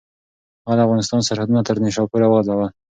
[0.65, 2.69] هغه د افغانستان سرحدونه تر نیشاپوره وغځول.